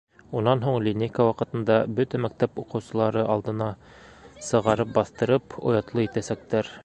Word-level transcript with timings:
Унан 0.37 0.61
һуң 0.67 0.77
линейка 0.85 1.25
ваҡытында 1.27 1.75
бөтә 1.99 2.21
мәктәп 2.23 2.57
уҡыусылары 2.63 3.27
алдына 3.35 3.67
сығарып 4.49 4.95
баҫтырып, 4.99 5.61
оятлы 5.73 6.09
итәсәктәр. 6.11 6.79